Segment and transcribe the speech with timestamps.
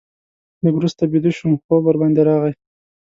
[0.63, 2.53] لږ وروسته بیده شوم، خوب ورباندې راغی.